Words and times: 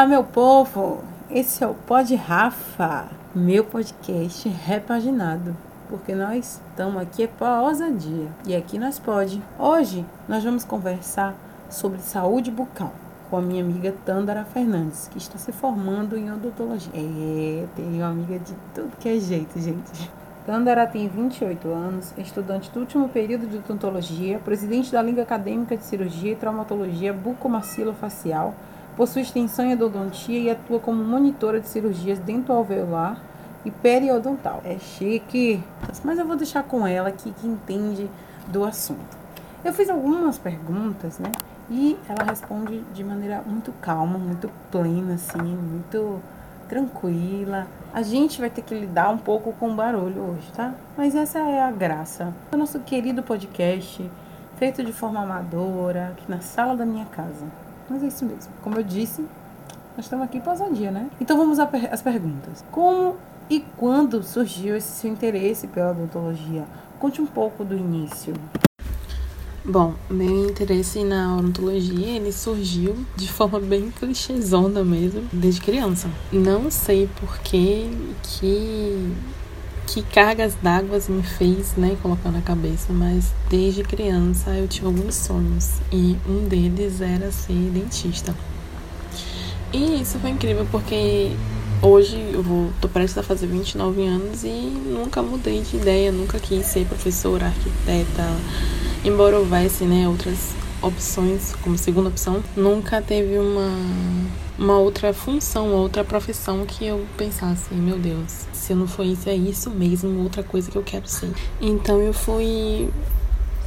Olá, 0.00 0.08
meu 0.08 0.24
povo! 0.24 1.04
Esse 1.30 1.62
é 1.62 1.66
o 1.66 1.74
Pod 1.74 2.14
Rafa, 2.14 3.04
meu 3.34 3.62
podcast 3.62 4.48
repaginado, 4.48 5.54
porque 5.90 6.14
nós 6.14 6.58
estamos 6.70 7.02
aqui 7.02 7.24
é 7.24 7.26
para 7.26 7.60
ousadia 7.60 8.28
e 8.46 8.56
aqui 8.56 8.78
nós 8.78 8.98
pode. 8.98 9.42
Hoje 9.58 10.02
nós 10.26 10.42
vamos 10.42 10.64
conversar 10.64 11.34
sobre 11.68 11.98
saúde 11.98 12.50
bucal 12.50 12.94
com 13.28 13.36
a 13.36 13.42
minha 13.42 13.62
amiga 13.62 13.94
Tandara 14.06 14.42
Fernandes, 14.42 15.06
que 15.08 15.18
está 15.18 15.36
se 15.36 15.52
formando 15.52 16.16
em 16.16 16.32
odontologia. 16.32 16.90
É, 16.94 17.66
tenho 17.76 18.02
amiga 18.02 18.38
de 18.38 18.54
tudo 18.74 18.96
que 18.98 19.06
é 19.06 19.20
jeito, 19.20 19.60
gente. 19.60 20.10
Tandara 20.46 20.86
tem 20.86 21.08
28 21.08 21.68
anos, 21.68 22.14
é 22.16 22.22
estudante 22.22 22.70
do 22.70 22.80
último 22.80 23.06
período 23.10 23.46
de 23.46 23.58
odontologia, 23.58 24.38
presidente 24.38 24.90
da 24.90 25.02
Liga 25.02 25.20
Acadêmica 25.20 25.76
de 25.76 25.84
Cirurgia 25.84 26.32
e 26.32 26.36
Traumatologia 26.36 27.12
Bucomaxilofacial, 27.12 28.54
possui 28.96 29.22
extensão 29.22 29.64
em 29.64 29.80
odontia 29.80 30.38
e 30.38 30.50
atua 30.50 30.78
como 30.78 31.02
monitora 31.02 31.60
de 31.60 31.68
cirurgias 31.68 32.18
dentoalveolar 32.18 33.20
e 33.64 33.70
periodontal. 33.70 34.62
É 34.64 34.78
chique, 34.78 35.62
mas 36.04 36.18
eu 36.18 36.26
vou 36.26 36.36
deixar 36.36 36.62
com 36.62 36.86
ela 36.86 37.08
aqui 37.08 37.32
que 37.32 37.46
entende 37.46 38.10
do 38.48 38.64
assunto. 38.64 39.18
Eu 39.64 39.72
fiz 39.72 39.90
algumas 39.90 40.38
perguntas, 40.38 41.18
né? 41.18 41.30
E 41.70 41.96
ela 42.08 42.24
responde 42.24 42.80
de 42.92 43.04
maneira 43.04 43.42
muito 43.46 43.72
calma, 43.80 44.18
muito 44.18 44.50
plena, 44.70 45.14
assim, 45.14 45.38
muito 45.38 46.20
tranquila. 46.68 47.66
A 47.92 48.02
gente 48.02 48.40
vai 48.40 48.48
ter 48.48 48.62
que 48.62 48.74
lidar 48.74 49.10
um 49.10 49.18
pouco 49.18 49.52
com 49.52 49.70
o 49.70 49.74
barulho 49.74 50.22
hoje, 50.22 50.50
tá? 50.52 50.72
Mas 50.96 51.14
essa 51.14 51.38
é 51.38 51.62
a 51.62 51.70
graça. 51.70 52.32
O 52.52 52.56
nosso 52.56 52.80
querido 52.80 53.22
podcast, 53.22 54.08
feito 54.56 54.82
de 54.82 54.92
forma 54.92 55.20
amadora, 55.20 56.12
aqui 56.12 56.28
na 56.28 56.40
sala 56.40 56.76
da 56.76 56.86
minha 56.86 57.04
casa. 57.06 57.44
Mas 57.90 58.04
é 58.04 58.06
isso 58.06 58.24
mesmo. 58.24 58.52
Como 58.62 58.76
eu 58.76 58.84
disse, 58.84 59.20
nós 59.96 60.06
estamos 60.06 60.24
aqui 60.24 60.40
para 60.40 60.68
dia, 60.68 60.92
né? 60.92 61.10
Então 61.20 61.36
vamos 61.36 61.58
às 61.58 62.00
perguntas. 62.00 62.64
Como 62.70 63.16
e 63.50 63.64
quando 63.76 64.22
surgiu 64.22 64.76
esse 64.76 64.92
seu 64.92 65.10
interesse 65.10 65.66
pela 65.66 65.90
odontologia? 65.90 66.64
Conte 67.00 67.20
um 67.20 67.26
pouco 67.26 67.64
do 67.64 67.76
início. 67.76 68.32
Bom, 69.64 69.94
meu 70.08 70.48
interesse 70.48 71.02
na 71.02 71.36
odontologia, 71.36 72.16
ele 72.16 72.32
surgiu 72.32 73.04
de 73.16 73.30
forma 73.30 73.58
bem 73.58 73.90
clichêzona 73.90 74.84
mesmo, 74.84 75.22
desde 75.32 75.60
criança. 75.60 76.08
Não 76.32 76.70
sei 76.70 77.08
por 77.20 77.38
que 77.38 77.90
que 78.22 79.12
que 79.92 80.02
cargas 80.02 80.54
d'água 80.62 81.00
me 81.08 81.22
fez, 81.22 81.72
né, 81.76 81.96
colocar 82.00 82.30
na 82.30 82.40
cabeça, 82.40 82.92
mas 82.92 83.32
desde 83.48 83.82
criança 83.82 84.50
eu 84.50 84.68
tive 84.68 84.86
alguns 84.86 85.16
sonhos 85.16 85.80
e 85.90 86.16
um 86.28 86.46
deles 86.46 87.00
era 87.00 87.32
ser 87.32 87.54
dentista. 87.54 88.32
E 89.72 90.00
isso 90.00 90.16
foi 90.20 90.30
incrível 90.30 90.64
porque 90.70 91.32
hoje 91.82 92.16
eu 92.32 92.40
vou, 92.40 92.70
tô 92.80 92.88
prestes 92.88 93.18
a 93.18 93.22
fazer 93.24 93.48
29 93.48 94.06
anos 94.06 94.44
e 94.44 94.48
nunca 94.48 95.22
mudei 95.22 95.60
de 95.60 95.76
ideia, 95.76 96.12
nunca 96.12 96.38
quis 96.38 96.66
ser 96.66 96.86
professora, 96.86 97.46
arquiteta, 97.46 98.28
embora 99.04 99.40
houvesse 99.40 99.82
né, 99.82 100.06
outras 100.06 100.50
opções 100.80 101.52
como 101.62 101.76
segunda 101.76 102.10
opção, 102.10 102.40
nunca 102.56 103.02
teve 103.02 103.38
uma, 103.38 103.76
uma 104.60 104.78
outra 104.78 105.14
função, 105.14 105.72
outra 105.72 106.04
profissão 106.04 106.66
que 106.66 106.84
eu 106.84 107.06
pensasse, 107.16 107.72
meu 107.72 107.98
Deus, 107.98 108.46
se 108.52 108.74
não 108.74 108.86
for 108.86 109.06
isso, 109.06 109.26
é 109.30 109.34
isso 109.34 109.70
mesmo, 109.70 110.22
outra 110.22 110.42
coisa 110.42 110.70
que 110.70 110.76
eu 110.76 110.82
quero 110.82 111.08
ser. 111.08 111.32
Então 111.58 111.98
eu 112.02 112.12
fui 112.12 112.90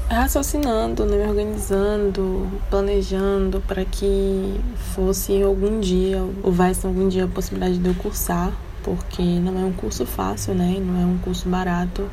raciocinando, 0.07 1.03
né, 1.06 1.18
me 1.18 1.28
organizando, 1.28 2.47
planejando 2.69 3.59
para 3.62 3.84
que 3.84 4.62
fosse 4.94 5.41
algum 5.41 5.79
dia, 5.79 6.23
houvesse 6.44 6.85
algum 6.85 7.09
dia 7.09 7.25
a 7.25 7.28
possibilidade 7.28 7.79
de 7.79 7.88
eu 7.89 7.95
cursar 7.95 8.53
porque 8.84 9.23
não 9.23 9.57
é 9.59 9.66
um 9.66 9.72
curso 9.72 10.06
fácil, 10.06 10.53
né? 10.53 10.78
Não 10.79 11.01
é 11.01 11.06
um 11.06 11.18
curso 11.18 11.47
barato, 11.47 12.07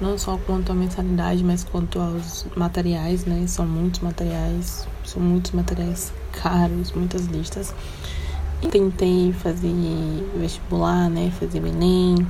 não 0.00 0.16
só 0.16 0.38
quanto 0.38 0.72
à 0.72 0.74
mensalidade, 0.74 1.44
mas 1.44 1.62
quanto 1.62 2.00
aos 2.00 2.46
materiais, 2.56 3.26
né? 3.26 3.44
São 3.46 3.66
muitos 3.66 4.00
materiais, 4.00 4.88
são 5.04 5.22
muitos 5.22 5.52
materiais 5.52 6.12
caros, 6.32 6.92
muitas 6.92 7.26
listas. 7.26 7.74
Tentei 8.70 9.32
fazer 9.32 9.72
vestibular, 10.36 11.08
né? 11.08 11.32
Fazer 11.38 11.64
Enem, 11.64 12.26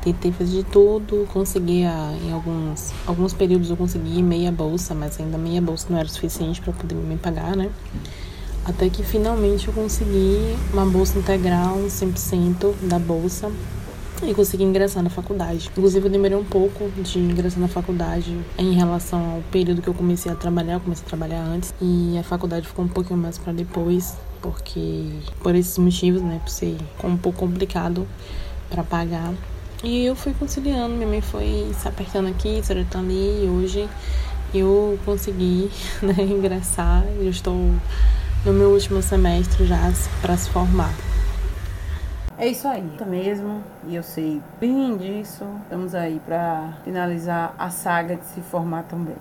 tentei 0.00 0.30
fazer 0.30 0.58
de 0.58 0.64
tudo, 0.64 1.26
consegui 1.32 1.82
em 1.82 2.32
alguns 2.32 2.92
alguns 3.06 3.32
períodos 3.32 3.70
eu 3.70 3.76
consegui 3.76 4.22
meia 4.22 4.52
bolsa, 4.52 4.94
mas 4.94 5.18
ainda 5.18 5.36
meia 5.36 5.60
bolsa 5.60 5.88
não 5.90 5.98
era 5.98 6.08
suficiente 6.08 6.60
para 6.60 6.72
poder 6.72 6.94
me 6.94 7.16
pagar, 7.16 7.56
né? 7.56 7.70
Até 8.64 8.88
que 8.88 9.02
finalmente 9.02 9.66
eu 9.66 9.74
consegui 9.74 10.56
uma 10.72 10.86
bolsa 10.86 11.18
integral, 11.18 11.78
100% 11.88 12.74
da 12.82 12.98
bolsa, 12.98 13.50
e 14.22 14.34
consegui 14.34 14.64
ingressar 14.64 15.02
na 15.02 15.10
faculdade. 15.10 15.70
Inclusive, 15.72 16.06
eu 16.06 16.10
demorei 16.10 16.36
um 16.36 16.44
pouco 16.44 16.90
de 17.02 17.18
ingressar 17.18 17.58
na 17.58 17.68
faculdade 17.68 18.36
em 18.58 18.74
relação 18.74 19.36
ao 19.36 19.42
período 19.50 19.80
que 19.80 19.88
eu 19.88 19.94
comecei 19.94 20.30
a 20.30 20.34
trabalhar. 20.34 20.74
Eu 20.74 20.80
comecei 20.80 21.04
a 21.04 21.08
trabalhar 21.08 21.42
antes 21.42 21.74
e 21.80 22.18
a 22.18 22.22
faculdade 22.22 22.68
ficou 22.68 22.84
um 22.84 22.88
pouquinho 22.88 23.18
mais 23.18 23.38
para 23.38 23.52
depois, 23.52 24.14
porque 24.40 25.10
por 25.42 25.54
esses 25.54 25.76
motivos, 25.78 26.22
né, 26.22 26.40
por 26.42 26.50
ser 26.50 26.76
um 27.02 27.16
pouco 27.16 27.38
complicado 27.38 28.06
para 28.68 28.82
pagar. 28.82 29.32
E 29.82 30.04
eu 30.04 30.14
fui 30.14 30.34
conciliando, 30.34 30.94
minha 30.94 31.08
mãe 31.08 31.20
foi 31.20 31.70
se 31.78 31.88
apertando 31.88 32.28
aqui, 32.28 32.60
se 32.62 32.72
apertando 32.72 33.06
ali, 33.06 33.44
e 33.44 33.48
hoje 33.48 33.88
eu 34.54 34.98
consegui 35.04 35.70
né, 36.02 36.14
ingressar. 36.22 37.04
Eu 37.18 37.30
estou 37.30 37.56
no 38.44 38.52
meu 38.52 38.70
último 38.70 39.02
semestre 39.02 39.66
já 39.66 39.92
para 40.20 40.36
se 40.36 40.50
formar. 40.50 40.92
É 42.40 42.48
isso 42.48 42.66
aí, 42.66 42.90
tá 42.96 43.04
mesmo. 43.04 43.62
E 43.86 43.94
eu 43.94 44.02
sei 44.02 44.40
bem 44.58 44.96
disso. 44.96 45.44
Estamos 45.62 45.94
aí 45.94 46.18
para 46.24 46.72
finalizar 46.84 47.54
a 47.58 47.68
saga 47.68 48.16
de 48.16 48.24
se 48.24 48.40
formar 48.40 48.84
também. 48.84 49.16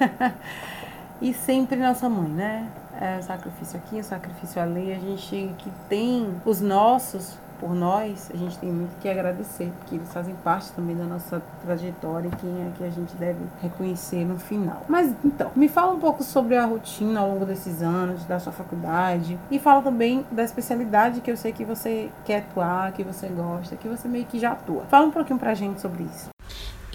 e 1.22 1.32
sempre 1.32 1.76
nossa 1.76 2.08
mãe, 2.08 2.28
né? 2.28 2.68
É 3.00 3.22
sacrifício 3.22 3.78
aqui, 3.78 4.02
sacrifício 4.02 4.60
ali. 4.60 4.92
A 4.92 4.98
gente 4.98 5.54
que 5.58 5.70
tem 5.88 6.34
os 6.44 6.60
nossos 6.60 7.38
por 7.60 7.74
nós, 7.74 8.30
a 8.32 8.36
gente 8.36 8.56
tem 8.58 8.70
muito 8.70 8.96
que 9.00 9.08
agradecer, 9.08 9.72
porque 9.78 9.96
eles 9.96 10.12
fazem 10.12 10.34
parte 10.36 10.70
também 10.72 10.96
da 10.96 11.04
nossa 11.04 11.42
trajetória 11.62 12.28
e 12.28 12.36
quem 12.36 12.50
é 12.50 12.72
que 12.76 12.84
a 12.84 12.90
gente 12.90 13.14
deve 13.16 13.40
reconhecer 13.60 14.24
no 14.24 14.38
final. 14.38 14.84
Mas 14.88 15.12
então, 15.24 15.50
me 15.56 15.68
fala 15.68 15.92
um 15.92 15.98
pouco 15.98 16.22
sobre 16.22 16.56
a 16.56 16.64
rotina 16.64 17.20
ao 17.20 17.30
longo 17.30 17.44
desses 17.44 17.82
anos 17.82 18.24
da 18.24 18.38
sua 18.38 18.52
faculdade 18.52 19.38
e 19.50 19.58
fala 19.58 19.82
também 19.82 20.24
da 20.30 20.44
especialidade 20.44 21.20
que 21.20 21.30
eu 21.30 21.36
sei 21.36 21.52
que 21.52 21.64
você 21.64 22.10
quer 22.24 22.38
atuar, 22.38 22.92
que 22.92 23.02
você 23.02 23.28
gosta, 23.28 23.76
que 23.76 23.88
você 23.88 24.08
meio 24.08 24.24
que 24.24 24.38
já 24.38 24.52
atua. 24.52 24.84
Fala 24.86 25.06
um 25.06 25.10
pouquinho 25.10 25.38
pra 25.38 25.54
gente 25.54 25.80
sobre 25.80 26.04
isso. 26.04 26.28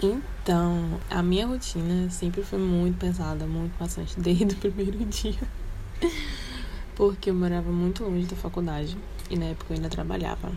Então, 0.02 1.00
a 1.10 1.22
minha 1.22 1.46
rotina 1.46 2.10
sempre 2.10 2.42
foi 2.42 2.58
muito 2.58 2.98
pesada, 2.98 3.46
muito 3.46 3.78
bastante, 3.78 4.18
desde 4.20 4.54
o 4.54 4.58
primeiro 4.58 4.98
dia. 5.04 5.63
Porque 6.94 7.30
eu 7.30 7.34
morava 7.34 7.70
muito 7.70 8.04
longe 8.04 8.26
da 8.26 8.36
faculdade. 8.36 8.96
E 9.30 9.36
na 9.36 9.46
época 9.46 9.72
eu 9.72 9.76
ainda 9.76 9.88
trabalhava. 9.88 10.52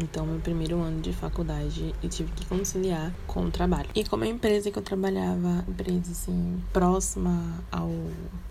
Então, 0.00 0.24
meu 0.24 0.38
primeiro 0.38 0.80
ano 0.80 1.00
de 1.00 1.12
faculdade, 1.12 1.92
eu 2.00 2.08
tive 2.08 2.30
que 2.32 2.46
conciliar 2.46 3.12
com 3.26 3.46
o 3.46 3.50
trabalho. 3.50 3.88
E 3.96 4.04
como 4.04 4.22
a 4.22 4.28
empresa 4.28 4.70
que 4.70 4.78
eu 4.78 4.82
trabalhava, 4.82 5.64
empresa 5.68 6.12
assim, 6.12 6.62
próxima 6.72 7.64
ao, 7.72 7.90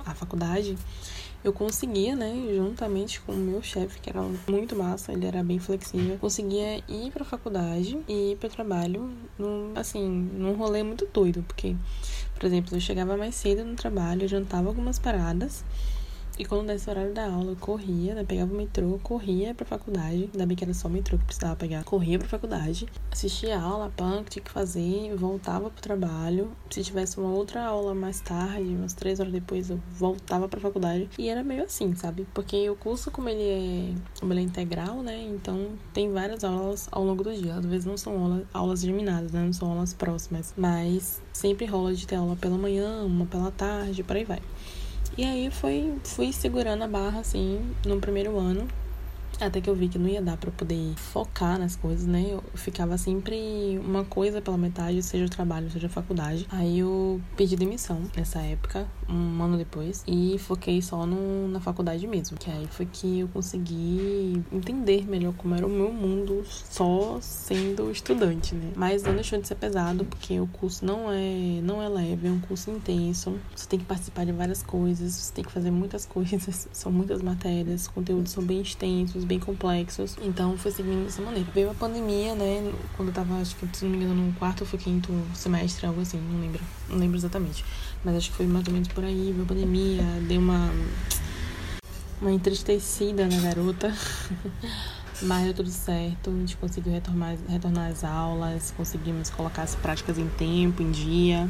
à 0.05 0.13
faculdade, 0.13 0.77
eu 1.43 1.53
conseguia, 1.53 2.17
né, 2.17 2.33
juntamente 2.53 3.21
com 3.21 3.31
o 3.31 3.37
meu 3.37 3.63
chefe, 3.63 4.01
que 4.01 4.09
era 4.09 4.21
muito 4.49 4.75
massa, 4.75 5.13
ele 5.13 5.25
era 5.25 5.41
bem 5.41 5.57
flexível, 5.57 6.17
conseguia 6.19 6.83
ir 6.85 7.11
pra 7.11 7.23
faculdade 7.23 7.97
e 8.09 8.31
ir 8.31 8.37
pro 8.37 8.49
trabalho, 8.49 9.09
num, 9.39 9.71
assim, 9.75 10.05
num 10.05 10.53
rolê 10.53 10.83
muito 10.83 11.07
doido, 11.13 11.43
porque, 11.43 11.77
por 12.35 12.45
exemplo, 12.45 12.75
eu 12.75 12.81
chegava 12.81 13.15
mais 13.15 13.35
cedo 13.35 13.63
no 13.63 13.75
trabalho, 13.75 14.27
jantava 14.27 14.67
algumas 14.67 14.99
paradas, 14.99 15.63
e 16.37 16.45
quando 16.45 16.67
desse 16.67 16.89
horário 16.89 17.13
da 17.13 17.25
aula, 17.25 17.51
eu 17.51 17.55
corria, 17.55 18.13
né? 18.13 18.23
Pegava 18.23 18.53
o 18.53 18.55
metrô, 18.55 18.99
corria 19.01 19.53
pra 19.53 19.65
faculdade. 19.65 20.29
Ainda 20.31 20.45
bem 20.45 20.55
que 20.55 20.63
era 20.63 20.73
só 20.73 20.87
o 20.87 20.91
metrô 20.91 21.17
que 21.17 21.25
precisava 21.25 21.55
pegar. 21.55 21.83
Corria 21.83 22.19
pra 22.19 22.27
faculdade, 22.27 22.85
assistia 23.11 23.57
a 23.57 23.61
aula, 23.61 23.91
punk, 23.95 24.25
que 24.25 24.29
tinha 24.31 24.43
que 24.43 24.51
fazer, 24.51 25.15
voltava 25.15 25.69
pro 25.69 25.81
trabalho. 25.81 26.51
Se 26.69 26.83
tivesse 26.83 27.17
uma 27.17 27.29
outra 27.29 27.63
aula 27.65 27.95
mais 27.95 28.19
tarde, 28.19 28.69
umas 28.69 28.93
três 28.93 29.19
horas 29.19 29.31
depois, 29.31 29.69
eu 29.69 29.79
voltava 29.91 30.47
pra 30.47 30.59
faculdade. 30.59 31.09
E 31.17 31.27
era 31.27 31.43
meio 31.43 31.63
assim, 31.63 31.95
sabe? 31.95 32.27
Porque 32.33 32.69
o 32.69 32.75
curso, 32.75 33.09
como 33.09 33.29
ele 33.29 33.41
é, 33.41 34.19
como 34.19 34.33
ele 34.33 34.41
é 34.41 34.43
integral, 34.43 35.01
né? 35.01 35.19
Então 35.23 35.69
tem 35.93 36.11
várias 36.11 36.43
aulas 36.43 36.87
ao 36.91 37.03
longo 37.03 37.23
do 37.23 37.33
dia. 37.33 37.55
Às 37.55 37.65
vezes 37.65 37.85
não 37.85 37.97
são 37.97 38.23
aulas, 38.23 38.45
aulas 38.53 38.81
geminadas, 38.81 39.31
né? 39.31 39.43
Não 39.43 39.53
são 39.53 39.71
aulas 39.71 39.93
próximas. 39.93 40.53
Mas 40.55 41.21
sempre 41.33 41.65
rola 41.65 41.93
de 41.93 42.05
ter 42.05 42.15
aula 42.15 42.35
pela 42.35 42.57
manhã, 42.57 43.03
uma 43.03 43.25
pela 43.25 43.51
tarde, 43.51 44.03
por 44.03 44.15
aí 44.15 44.23
vai. 44.23 44.41
E 45.15 45.23
aí 45.23 45.51
foi, 45.51 45.93
fui 46.03 46.33
segurando 46.33 46.83
a 46.83 46.87
barra, 46.87 47.19
assim, 47.19 47.61
no 47.85 47.99
primeiro 47.99 48.37
ano. 48.37 48.67
Até 49.39 49.61
que 49.61 49.69
eu 49.69 49.75
vi 49.75 49.87
que 49.87 49.99
não 49.99 50.07
ia 50.07 50.21
dar 50.21 50.35
para 50.35 50.49
poder 50.49 50.93
focar 50.95 51.59
nas 51.59 51.75
coisas, 51.75 52.07
né? 52.07 52.25
Eu 52.29 52.43
ficava 52.55 52.97
sempre 52.97 53.79
uma 53.83 54.03
coisa 54.03 54.41
pela 54.41 54.57
metade, 54.57 55.01
seja 55.03 55.25
o 55.25 55.29
trabalho, 55.29 55.69
seja 55.69 55.85
a 55.85 55.89
faculdade. 55.89 56.47
Aí 56.49 56.79
eu 56.79 57.21
pedi 57.35 57.55
demissão 57.55 58.01
nessa 58.15 58.39
época, 58.39 58.87
um 59.07 59.43
ano 59.43 59.57
depois, 59.57 60.03
e 60.07 60.37
foquei 60.39 60.81
só 60.81 61.05
no, 61.05 61.47
na 61.49 61.59
faculdade 61.59 62.07
mesmo. 62.07 62.37
Que 62.37 62.49
aí 62.49 62.67
foi 62.71 62.87
que 62.87 63.19
eu 63.19 63.27
consegui 63.27 64.43
entender 64.51 65.07
melhor 65.07 65.33
como 65.33 65.53
era 65.53 65.67
o 65.67 65.69
meu 65.69 65.93
mundo 65.93 66.43
só 66.47 67.19
sendo 67.21 67.91
estudante, 67.91 68.55
né? 68.55 68.71
Mas 68.75 69.03
não 69.03 69.13
deixou 69.13 69.39
de 69.39 69.47
ser 69.47 69.55
pesado, 69.55 70.03
porque 70.03 70.39
o 70.39 70.47
curso 70.47 70.83
não 70.83 71.11
é, 71.11 71.61
não 71.61 71.81
é 71.81 71.87
leve, 71.87 72.27
é 72.27 72.31
um 72.31 72.39
curso 72.39 72.71
intenso. 72.71 73.37
Você 73.55 73.67
tem 73.67 73.77
que 73.77 73.85
participar 73.85 74.25
de 74.25 74.31
várias 74.31 74.63
coisas, 74.63 75.13
você 75.13 75.33
tem 75.33 75.43
que 75.43 75.51
fazer 75.51 75.69
muitas 75.69 76.05
coisas, 76.07 76.67
são 76.71 76.91
muitas 76.91 77.21
matérias, 77.21 77.83
os 77.83 77.87
conteúdos 77.87 78.31
são 78.31 78.43
bem 78.43 78.61
extensos 78.61 79.26
bem 79.27 79.39
complexos. 79.39 80.17
Então 80.21 80.57
foi 80.57 80.71
seguindo 80.71 81.05
dessa 81.05 81.21
maneira. 81.21 81.47
Veio 81.53 81.69
a 81.69 81.73
pandemia, 81.73 82.33
né? 82.33 82.73
Quando 82.95 83.09
eu 83.09 83.13
tava, 83.13 83.35
acho 83.39 83.55
que, 83.55 83.67
se 83.77 83.85
não 83.85 83.91
me 83.91 83.97
engano, 83.97 84.25
no 84.25 84.33
quarto 84.33 84.65
ou 84.71 84.79
quinto 84.79 85.11
semestre, 85.35 85.85
algo 85.85 86.01
assim, 86.01 86.19
não 86.19 86.39
lembro. 86.39 86.61
Não 86.89 86.97
lembro 86.97 87.17
exatamente. 87.17 87.63
Mas 88.03 88.15
acho 88.15 88.31
que 88.31 88.37
foi 88.37 88.47
mais 88.47 88.65
ou 88.65 88.73
menos 88.73 88.87
por 88.87 89.03
aí. 89.03 89.31
Veio 89.31 89.43
a 89.43 89.45
pandemia, 89.45 90.03
deu 90.27 90.39
uma. 90.39 90.71
Uma 92.19 92.31
entristecida 92.31 93.27
na 93.27 93.39
garota. 93.39 93.93
Mas 95.21 95.45
deu 95.45 95.53
tudo 95.53 95.69
certo, 95.69 96.29
a 96.29 96.33
gente 96.33 96.55
conseguiu 96.57 96.93
retornar, 96.93 97.35
retornar 97.49 97.89
às 97.89 98.03
aulas, 98.03 98.71
conseguimos 98.77 99.31
colocar 99.31 99.63
as 99.63 99.73
práticas 99.73 100.19
em 100.19 100.27
tempo, 100.27 100.83
em 100.83 100.91
dia. 100.91 101.49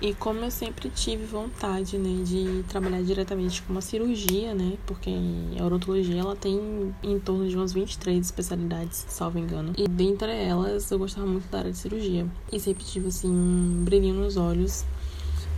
E 0.00 0.12
como 0.14 0.40
eu 0.40 0.50
sempre 0.50 0.90
tive 0.90 1.24
vontade, 1.24 1.96
né, 1.96 2.22
de 2.24 2.62
trabalhar 2.68 3.02
diretamente 3.02 3.62
com 3.62 3.72
uma 3.72 3.80
cirurgia, 3.80 4.54
né, 4.54 4.76
porque 4.86 5.10
a 5.58 5.64
odontologia 5.64 6.20
ela 6.20 6.36
tem 6.36 6.94
em 7.02 7.18
torno 7.18 7.48
de 7.48 7.56
umas 7.56 7.72
23 7.72 8.24
especialidades, 8.24 9.06
salvo 9.08 9.38
engano. 9.38 9.72
E 9.78 9.88
dentre 9.88 10.30
elas, 10.30 10.90
eu 10.90 10.98
gostava 10.98 11.26
muito 11.26 11.48
da 11.48 11.60
área 11.60 11.70
de 11.70 11.78
cirurgia. 11.78 12.26
E 12.52 12.60
sempre 12.60 12.84
tive, 12.84 13.08
assim, 13.08 13.30
um 13.30 13.84
brilhinho 13.84 14.14
nos 14.14 14.36
olhos 14.36 14.84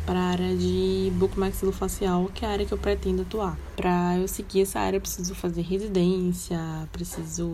para 0.07 0.21
a 0.21 0.23
área 0.23 0.57
de 0.57 1.13
bucomaxilofacial, 1.17 2.31
que 2.33 2.45
é 2.45 2.49
a 2.49 2.53
área 2.53 2.65
que 2.65 2.73
eu 2.73 2.79
pretendo 2.79 3.23
atuar. 3.23 3.59
Para 3.75 4.17
eu 4.17 4.27
seguir 4.27 4.63
essa 4.63 4.81
área, 4.81 4.97
eu 4.97 5.01
preciso 5.01 5.35
fazer 5.35 5.61
residência, 5.61 6.59
preciso 6.93 7.53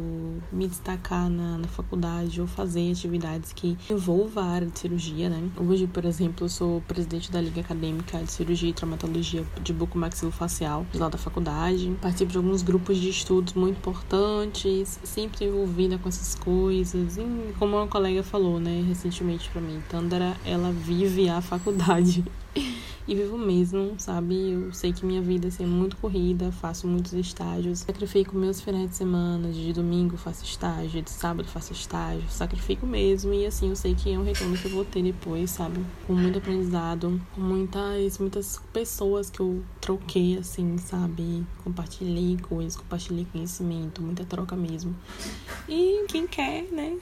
me 0.53 0.69
destacar 0.69 1.29
na, 1.29 1.59
na 1.59 1.67
faculdade 1.67 2.41
ou 2.41 2.47
fazer 2.47 2.93
atividades 2.93 3.53
que 3.53 3.77
envolvam 3.91 4.45
a 4.45 4.47
área 4.47 4.69
de 4.69 4.79
cirurgia, 4.79 5.29
né? 5.29 5.51
Hoje, 5.57 5.89
por 5.89 6.05
exemplo, 6.05 6.45
eu 6.45 6.49
sou 6.49 6.81
presidente 6.83 7.33
da 7.33 7.41
Liga 7.41 7.63
Acadêmica 7.63 8.19
de 8.19 8.31
Cirurgia 8.31 8.71
e 8.71 8.73
Traumatologia 8.73 9.45
de 9.63 9.73
Bucomaxilofacial, 9.73 10.87
de 10.93 10.99
lá 10.99 11.09
da 11.09 11.19
faculdade. 11.19 11.97
Participo 12.01 12.31
de 12.31 12.37
alguns 12.37 12.63
grupos 12.63 12.99
de 12.99 13.09
estudos 13.09 13.55
muito 13.55 13.79
importantes, 13.79 15.01
sempre 15.03 15.47
envolvida 15.47 15.99
com 15.99 16.09
essas 16.09 16.35
coisas. 16.37 17.17
E, 17.17 17.53
como 17.59 17.77
uma 17.77 17.89
colega 17.89 18.23
falou, 18.23 18.61
né, 18.61 18.85
recentemente 18.87 19.51
para 19.51 19.61
mim, 19.61 19.83
Tandara, 19.89 20.37
ela 20.45 20.71
vive 20.71 21.29
a 21.29 21.41
faculdade. 21.41 22.25
E 23.13 23.15
vivo 23.15 23.37
mesmo, 23.37 23.95
sabe? 23.99 24.53
Eu 24.53 24.73
sei 24.73 24.91
que 24.91 25.05
minha 25.05 25.21
vida 25.21 25.49
assim, 25.49 25.65
é 25.65 25.67
muito 25.67 25.99
corrida, 25.99 26.51
faço 26.51 26.87
muitos 26.87 27.13
estágios, 27.13 27.81
sacrifico 27.81 28.35
meus 28.35 28.61
finais 28.61 28.89
de 28.89 28.97
semana, 28.97 29.53
de 29.53 29.71
domingo 29.73 30.17
faço 30.17 30.45
estágio, 30.45 31.03
de 31.03 31.11
sábado 31.11 31.47
faço 31.47 31.75
estágio, 31.75 32.25
sacrifico 32.31 32.87
mesmo 32.87 33.35
e 33.35 33.45
assim 33.45 33.69
eu 33.69 33.77
sei 33.77 33.95
que 33.95 34.11
é 34.11 34.19
um 34.19 34.25
retorno 34.25 34.57
que 34.57 34.65
eu 34.65 34.71
vou 34.71 34.85
ter 34.85 35.03
depois, 35.03 35.51
sabe? 35.51 35.85
Com 36.07 36.15
muito 36.15 36.39
aprendizado, 36.39 37.21
com 37.35 37.41
muitas, 37.43 38.17
muitas 38.19 38.59
pessoas 38.73 39.29
que 39.29 39.41
eu 39.41 39.63
troquei, 39.79 40.39
assim, 40.39 40.79
sabe? 40.79 41.45
Compartilhei 41.63 42.39
coisas, 42.39 42.77
compartilhei 42.77 43.27
conhecimento, 43.31 44.01
muita 44.01 44.25
troca 44.25 44.57
mesmo. 44.57 44.97
E 45.69 46.07
quem 46.09 46.27
quer, 46.27 46.65
né? 46.73 46.97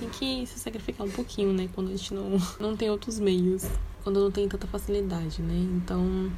Tem 0.00 0.08
que 0.08 0.46
se 0.46 0.58
sacrificar 0.58 1.06
um 1.06 1.10
pouquinho, 1.10 1.52
né? 1.52 1.68
Quando 1.74 1.88
a 1.88 1.96
gente 1.96 2.14
não, 2.14 2.38
não 2.58 2.74
tem 2.74 2.90
outros 2.90 3.18
meios 3.18 3.66
quando 4.06 4.20
não 4.20 4.30
tem 4.30 4.46
tanta 4.46 4.68
facilidade, 4.68 5.42
né? 5.42 5.66
Então 5.74 6.30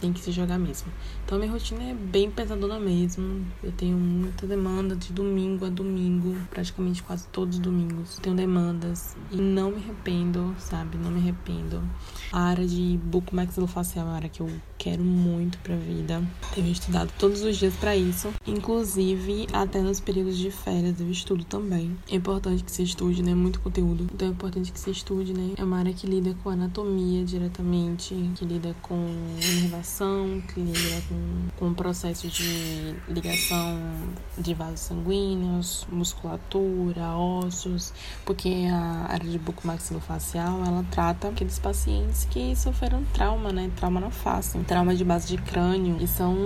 tem 0.00 0.12
que 0.12 0.20
se 0.20 0.30
jogar 0.30 0.60
mesmo. 0.60 0.92
Então 1.24 1.36
minha 1.40 1.50
rotina 1.50 1.82
é 1.82 1.92
bem 1.92 2.30
pesadona 2.30 2.78
mesmo. 2.78 3.44
Eu 3.64 3.72
tenho 3.72 3.96
muita 3.96 4.46
demanda 4.46 4.94
de 4.94 5.12
domingo 5.12 5.66
a 5.66 5.68
domingo, 5.68 6.36
praticamente 6.50 7.02
quase 7.02 7.26
todos 7.26 7.56
os 7.56 7.60
domingos. 7.60 8.16
Tenho 8.22 8.36
demandas 8.36 9.16
e 9.32 9.38
não 9.38 9.72
me 9.72 9.78
arrependo, 9.78 10.54
sabe? 10.60 10.96
Não 10.98 11.10
me 11.10 11.18
arrependo. 11.18 11.82
A 12.30 12.42
área 12.42 12.64
de 12.64 12.96
bucomaxilofacial 13.02 14.06
é 14.06 14.08
uma 14.08 14.14
área 14.14 14.28
que 14.28 14.40
eu 14.40 14.48
quero 14.80 15.04
muito 15.04 15.58
pra 15.58 15.76
vida. 15.76 16.22
Tenho 16.54 16.72
estudado 16.72 17.12
todos 17.18 17.42
os 17.42 17.58
dias 17.58 17.74
para 17.74 17.94
isso. 17.94 18.32
Inclusive, 18.46 19.46
até 19.52 19.78
nos 19.82 20.00
períodos 20.00 20.38
de 20.38 20.50
férias 20.50 20.98
eu 20.98 21.10
estudo 21.10 21.44
também. 21.44 21.94
É 22.10 22.16
importante 22.16 22.64
que 22.64 22.72
se 22.72 22.82
estude, 22.82 23.22
né? 23.22 23.34
Muito 23.34 23.60
conteúdo. 23.60 24.08
Então 24.12 24.28
é 24.28 24.30
importante 24.30 24.72
que 24.72 24.80
se 24.80 24.90
estude, 24.90 25.34
né? 25.34 25.52
É 25.58 25.62
uma 25.62 25.78
área 25.78 25.92
que 25.92 26.06
lida 26.06 26.34
com 26.42 26.48
anatomia 26.48 27.22
diretamente, 27.24 28.14
que 28.34 28.44
lida 28.46 28.74
com 28.80 29.06
inervação, 29.52 30.42
que 30.48 30.60
lida 30.60 31.02
com, 31.08 31.58
com 31.58 31.70
o 31.72 31.74
processo 31.74 32.28
de 32.28 32.96
ligação 33.06 33.78
de 34.38 34.54
vasos 34.54 34.80
sanguíneos, 34.80 35.86
musculatura, 35.92 37.14
ossos, 37.16 37.92
porque 38.24 38.66
a 38.72 39.12
área 39.12 39.28
de 39.28 39.38
bucomaxilofacial, 39.38 40.64
ela 40.64 40.86
trata 40.90 41.28
aqueles 41.28 41.58
pacientes 41.58 42.26
que 42.30 42.56
sofreram 42.56 43.04
trauma, 43.12 43.52
né? 43.52 43.70
Trauma 43.76 44.00
na 44.00 44.10
face 44.10 44.56
trauma 44.70 44.94
de 44.94 45.04
base 45.04 45.26
de 45.26 45.36
crânio 45.36 45.96
e 46.00 46.06
são 46.06 46.36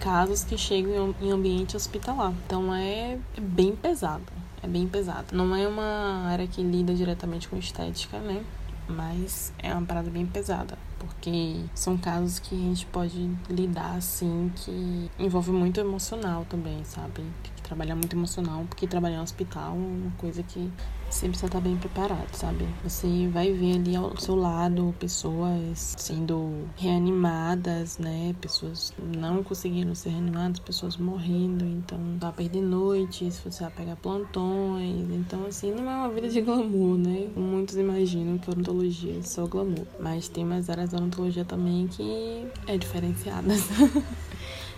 casos 0.00 0.44
que 0.44 0.56
chegam 0.56 1.14
em 1.20 1.30
ambiente 1.30 1.76
hospitalar. 1.76 2.32
Então 2.46 2.74
é 2.74 3.18
bem 3.38 3.76
pesado, 3.76 4.24
é 4.62 4.66
bem 4.66 4.88
pesado. 4.88 5.36
Não 5.36 5.54
é 5.54 5.68
uma 5.68 6.24
área 6.26 6.46
que 6.46 6.62
lida 6.62 6.94
diretamente 6.94 7.46
com 7.46 7.58
estética, 7.58 8.18
né? 8.18 8.42
Mas 8.88 9.52
é 9.58 9.70
uma 9.74 9.84
parada 9.84 10.08
bem 10.08 10.24
pesada, 10.24 10.78
porque 10.98 11.56
são 11.74 11.98
casos 11.98 12.38
que 12.38 12.54
a 12.54 12.58
gente 12.58 12.86
pode 12.86 13.30
lidar 13.50 13.96
assim 13.96 14.50
que 14.56 15.10
envolve 15.18 15.50
muito 15.50 15.78
emocional 15.78 16.46
também, 16.48 16.82
sabe? 16.84 17.12
Tem 17.12 17.52
que 17.56 17.60
trabalhar 17.60 17.94
muito 17.94 18.16
emocional, 18.16 18.64
porque 18.70 18.86
trabalhar 18.86 19.18
no 19.18 19.24
hospital 19.24 19.74
é 19.74 19.76
uma 19.76 20.12
coisa 20.16 20.42
que 20.42 20.72
sempre 21.10 21.30
precisa 21.30 21.46
estar 21.46 21.60
bem 21.60 21.76
preparado, 21.76 22.34
sabe? 22.34 22.66
Você 22.84 23.28
vai 23.32 23.52
ver 23.52 23.76
ali 23.76 23.96
ao 23.96 24.16
seu 24.18 24.34
lado 24.34 24.94
pessoas 24.98 25.94
sendo 25.98 26.68
reanimadas, 26.76 27.98
né? 27.98 28.34
Pessoas 28.40 28.92
não 29.16 29.42
conseguindo 29.42 29.94
ser 29.94 30.10
reanimadas, 30.10 30.58
pessoas 30.58 30.96
morrendo, 30.96 31.64
então 31.64 31.98
vai 32.18 32.32
perder 32.32 32.62
noites, 32.62 33.40
você 33.40 33.64
vai 33.64 33.72
pegar 33.72 33.96
plantões. 33.96 35.10
Então, 35.10 35.46
assim, 35.46 35.72
não 35.72 35.90
é 35.90 35.94
uma 35.94 36.10
vida 36.10 36.28
de 36.28 36.40
glamour, 36.40 36.98
né? 36.98 37.28
Muitos 37.36 37.76
imaginam 37.76 38.38
que 38.38 38.50
a 38.50 38.52
odontologia 38.52 39.18
é 39.18 39.22
só 39.22 39.46
glamour, 39.46 39.86
mas 39.98 40.28
tem 40.28 40.44
umas 40.44 40.68
áreas 40.68 40.90
da 40.90 40.98
odontologia 40.98 41.44
também 41.44 41.86
que 41.88 42.46
é 42.66 42.76
diferenciada. 42.76 43.48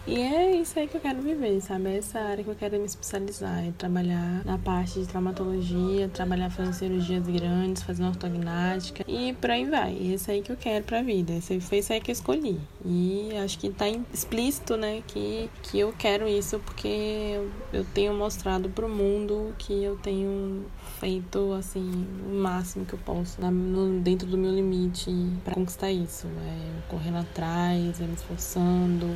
E 0.07 0.19
é 0.19 0.57
isso 0.57 0.79
aí 0.79 0.89
que 0.89 0.97
eu 0.97 1.01
quero 1.01 1.21
viver, 1.21 1.61
sabe? 1.61 1.91
É 1.91 1.99
essa 1.99 2.19
área 2.19 2.43
que 2.43 2.49
eu 2.49 2.55
quero 2.55 2.79
me 2.79 2.87
especializar, 2.87 3.67
é 3.67 3.71
trabalhar 3.77 4.43
na 4.47 4.57
parte 4.57 4.99
de 4.99 5.07
traumatologia, 5.07 6.09
trabalhar 6.09 6.51
fazendo 6.51 6.73
cirurgias 6.73 7.27
grandes, 7.27 7.83
fazendo 7.83 8.09
ortognática 8.09 9.05
e 9.07 9.35
por 9.35 9.51
aí 9.51 9.67
vai. 9.67 9.93
E 9.93 10.11
é 10.11 10.15
isso 10.15 10.31
aí 10.31 10.41
que 10.41 10.51
eu 10.51 10.57
quero 10.57 10.85
pra 10.85 11.03
vida. 11.03 11.35
Esse 11.35 11.61
foi 11.61 11.79
isso 11.79 11.93
aí 11.93 12.01
que 12.01 12.11
eu 12.11 12.15
escolhi. 12.15 12.59
E 12.85 13.31
acho 13.45 13.59
que 13.59 13.69
tá 13.69 13.89
explícito, 14.13 14.77
né, 14.77 15.03
que, 15.07 15.51
que 15.63 15.79
eu 15.79 15.93
quero 15.97 16.27
isso 16.27 16.59
porque 16.61 17.39
eu 17.73 17.85
tenho 17.93 18.15
mostrado 18.15 18.71
pro 18.71 18.89
mundo 18.89 19.55
que 19.59 19.85
eu 19.85 19.97
tenho 19.97 20.65
feito, 20.99 21.53
assim, 21.53 22.07
o 22.27 22.35
máximo 22.35 22.87
que 22.87 22.95
eu 22.95 22.99
posso, 22.99 23.41
na, 23.41 23.51
no, 23.51 24.01
dentro 24.01 24.27
do 24.27 24.39
meu 24.39 24.51
limite 24.51 25.11
para 25.45 25.55
conquistar 25.55 25.91
isso. 25.91 26.27
É 26.27 26.89
correndo 26.89 27.19
atrás, 27.19 28.01
é 28.01 28.05
me 28.05 28.15
esforçando 28.15 29.15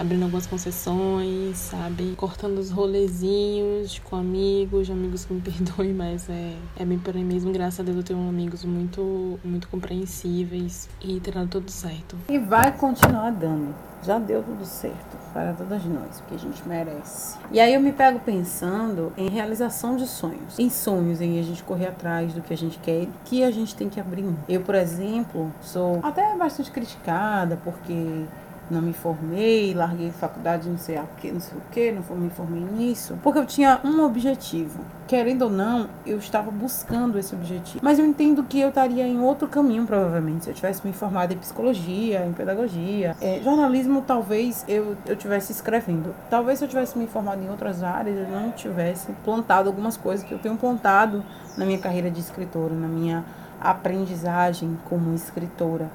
abrindo 0.00 0.22
algumas 0.22 0.46
concessões, 0.46 1.58
sabe? 1.58 2.14
Cortando 2.16 2.58
os 2.58 2.70
rolezinhos 2.70 3.98
com 3.98 4.16
amigos, 4.16 4.90
amigos 4.90 5.26
que 5.26 5.34
me 5.34 5.40
perdoem, 5.42 5.92
mas 5.92 6.28
é, 6.30 6.54
é 6.78 6.84
bem 6.86 6.98
por 6.98 7.14
aí 7.14 7.22
mesmo. 7.22 7.52
Graças 7.52 7.80
a 7.80 7.82
Deus 7.82 7.98
eu 7.98 8.02
tenho 8.02 8.28
amigos 8.28 8.64
muito, 8.64 9.38
muito 9.44 9.68
compreensíveis 9.68 10.88
e 11.02 11.20
terá 11.20 11.44
tudo 11.44 11.70
certo. 11.70 12.16
E 12.30 12.38
vai 12.38 12.72
continuar 12.72 13.30
dando. 13.30 13.74
Já 14.02 14.18
deu 14.18 14.42
tudo 14.42 14.64
certo 14.64 15.18
para 15.34 15.52
todas 15.52 15.84
nós, 15.84 16.20
porque 16.20 16.34
a 16.34 16.38
gente 16.38 16.66
merece. 16.66 17.36
E 17.52 17.60
aí 17.60 17.74
eu 17.74 17.80
me 17.82 17.92
pego 17.92 18.18
pensando 18.20 19.12
em 19.14 19.28
realização 19.28 19.96
de 19.96 20.06
sonhos, 20.06 20.58
em 20.58 20.70
sonhos, 20.70 21.20
em 21.20 21.38
a 21.38 21.42
gente 21.42 21.62
correr 21.62 21.88
atrás 21.88 22.32
do 22.32 22.40
que 22.40 22.54
a 22.54 22.56
gente 22.56 22.78
quer, 22.78 23.06
que 23.26 23.44
a 23.44 23.50
gente 23.50 23.76
tem 23.76 23.90
que 23.90 24.00
abrir. 24.00 24.24
Eu, 24.48 24.62
por 24.62 24.74
exemplo, 24.74 25.52
sou 25.60 26.00
até 26.02 26.34
bastante 26.34 26.70
criticada 26.70 27.58
porque 27.62 28.24
não 28.70 28.80
me 28.80 28.92
formei, 28.92 29.74
larguei 29.74 30.10
faculdade, 30.12 30.68
não 30.68 30.78
sei 30.78 30.98
o 30.98 31.08
que, 31.18 31.32
não 31.32 31.40
sei 31.40 31.58
o 31.58 31.62
que, 31.70 31.92
não 31.92 32.16
me 32.16 32.30
formei 32.30 32.60
nisso, 32.60 33.18
porque 33.22 33.38
eu 33.38 33.46
tinha 33.46 33.80
um 33.84 34.04
objetivo. 34.04 34.80
Querendo 35.08 35.42
ou 35.42 35.50
não, 35.50 35.88
eu 36.06 36.18
estava 36.18 36.52
buscando 36.52 37.18
esse 37.18 37.34
objetivo. 37.34 37.80
Mas 37.82 37.98
eu 37.98 38.06
entendo 38.06 38.44
que 38.44 38.60
eu 38.60 38.68
estaria 38.68 39.06
em 39.06 39.20
outro 39.20 39.48
caminho, 39.48 39.84
provavelmente, 39.84 40.44
se 40.44 40.50
eu 40.50 40.54
tivesse 40.54 40.86
me 40.86 40.92
formado 40.92 41.32
em 41.32 41.36
psicologia, 41.36 42.24
em 42.24 42.32
pedagogia. 42.32 43.16
É, 43.20 43.40
jornalismo, 43.42 44.04
talvez 44.06 44.64
eu, 44.68 44.96
eu 45.04 45.16
tivesse 45.16 45.50
escrevendo. 45.50 46.14
Talvez 46.30 46.60
se 46.60 46.64
eu 46.64 46.68
tivesse 46.68 46.96
me 46.96 47.08
formado 47.08 47.42
em 47.42 47.50
outras 47.50 47.82
áreas, 47.82 48.16
eu 48.16 48.28
não 48.28 48.52
tivesse 48.52 49.10
plantado 49.24 49.68
algumas 49.68 49.96
coisas 49.96 50.24
que 50.24 50.32
eu 50.32 50.38
tenho 50.38 50.56
plantado 50.56 51.24
na 51.56 51.66
minha 51.66 51.78
carreira 51.78 52.08
de 52.08 52.20
escritora, 52.20 52.74
na 52.74 52.86
minha 52.86 53.24
aprendizagem 53.60 54.78
como 54.88 55.12
escritora 55.14 55.90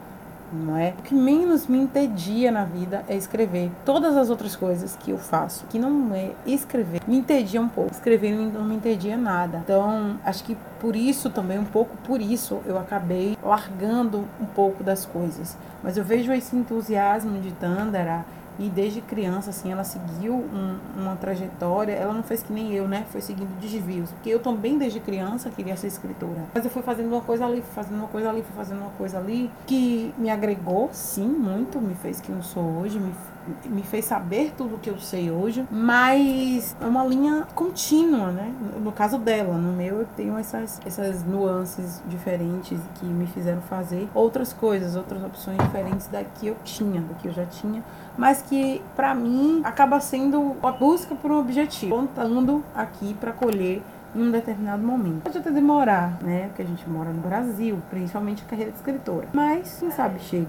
não 0.51 0.77
é? 0.77 0.93
O 0.97 1.01
que 1.01 1.13
menos 1.13 1.67
me 1.67 1.77
entedia 1.77 2.51
na 2.51 2.63
vida 2.63 3.03
é 3.07 3.15
escrever. 3.15 3.71
Todas 3.83 4.15
as 4.15 4.29
outras 4.29 4.55
coisas 4.55 4.95
que 4.95 5.11
eu 5.11 5.17
faço, 5.17 5.65
que 5.67 5.79
não 5.79 6.13
é 6.13 6.31
escrever, 6.45 7.01
me 7.07 7.17
entedia 7.17 7.61
um 7.61 7.69
pouco. 7.69 7.91
Escrever 7.91 8.31
não 8.35 8.63
me 8.63 8.75
entendia 8.75 9.17
nada. 9.17 9.59
Então, 9.63 10.17
acho 10.23 10.43
que 10.43 10.57
por 10.79 10.95
isso 10.95 11.29
também, 11.29 11.57
um 11.57 11.65
pouco 11.65 11.95
por 11.97 12.21
isso, 12.21 12.61
eu 12.65 12.77
acabei 12.77 13.37
largando 13.43 14.25
um 14.39 14.45
pouco 14.45 14.83
das 14.83 15.05
coisas. 15.05 15.57
Mas 15.83 15.97
eu 15.97 16.03
vejo 16.03 16.31
esse 16.31 16.55
entusiasmo 16.55 17.39
de 17.39 17.51
Tandara 17.51 18.25
e 18.57 18.69
desde 18.69 19.01
criança, 19.01 19.49
assim, 19.49 19.71
ela 19.71 19.83
seguiu 19.83 20.33
um, 20.33 20.77
uma 20.97 21.15
trajetória. 21.15 21.93
Ela 21.93 22.13
não 22.13 22.23
fez 22.23 22.41
que 22.41 22.53
nem 22.53 22.73
eu, 22.73 22.87
né? 22.87 23.05
Foi 23.11 23.21
seguindo 23.21 23.49
desvios. 23.59 24.11
Porque 24.11 24.29
eu 24.29 24.39
também, 24.39 24.77
desde 24.77 24.99
criança, 24.99 25.49
queria 25.49 25.75
ser 25.75 25.87
escritora. 25.87 26.43
Mas 26.53 26.63
eu 26.63 26.71
fui 26.71 26.81
fazendo 26.81 27.07
uma 27.07 27.21
coisa 27.21 27.45
ali, 27.45 27.61
fazendo 27.73 27.97
uma 27.97 28.07
coisa 28.07 28.29
ali, 28.29 28.41
fui 28.41 28.55
fazendo 28.55 28.79
uma 28.79 28.91
coisa 28.91 29.17
ali. 29.17 29.51
Que 29.67 30.13
me 30.17 30.29
agregou, 30.29 30.89
sim, 30.93 31.27
muito. 31.27 31.79
Me 31.79 31.95
fez 31.95 32.21
quem 32.21 32.35
eu 32.35 32.43
sou 32.43 32.63
hoje. 32.79 32.99
Me 32.99 33.13
me 33.65 33.83
fez 33.83 34.05
saber 34.05 34.53
tudo 34.57 34.79
que 34.79 34.89
eu 34.89 34.97
sei 34.97 35.31
hoje, 35.31 35.65
mas 35.71 36.75
é 36.81 36.85
uma 36.85 37.05
linha 37.05 37.47
contínua, 37.53 38.31
né? 38.31 38.53
No 38.81 38.91
caso 38.91 39.17
dela, 39.17 39.55
no 39.55 39.73
meu 39.73 39.99
eu 39.99 40.07
tenho 40.15 40.37
essas, 40.37 40.79
essas 40.85 41.23
nuances 41.23 42.01
diferentes 42.07 42.79
que 42.95 43.05
me 43.05 43.27
fizeram 43.27 43.61
fazer 43.61 44.07
outras 44.13 44.53
coisas, 44.53 44.95
outras 44.95 45.23
opções 45.23 45.57
diferentes 45.59 46.07
da 46.07 46.23
que 46.23 46.47
eu 46.47 46.55
tinha, 46.63 47.01
do 47.01 47.13
que 47.15 47.27
eu 47.27 47.33
já 47.33 47.45
tinha, 47.45 47.83
mas 48.17 48.41
que 48.41 48.81
para 48.95 49.13
mim 49.13 49.61
acaba 49.63 49.99
sendo 49.99 50.55
a 50.61 50.71
busca 50.71 51.15
por 51.15 51.31
um 51.31 51.39
objetivo, 51.39 51.95
contando 51.95 52.63
aqui 52.73 53.13
para 53.15 53.31
colher 53.31 53.81
em 54.15 54.21
um 54.21 54.31
determinado 54.31 54.81
momento. 54.81 55.23
Pode 55.23 55.37
até 55.37 55.51
demorar, 55.51 56.17
né? 56.21 56.47
Porque 56.47 56.61
a 56.61 56.65
gente 56.65 56.89
mora 56.89 57.11
no 57.11 57.21
Brasil, 57.21 57.77
principalmente 57.89 58.43
a 58.43 58.49
carreira 58.49 58.71
de 58.71 58.77
escritora. 58.77 59.27
Mas, 59.33 59.77
quem 59.79 59.91
sabe 59.91 60.19
chegue. 60.19 60.47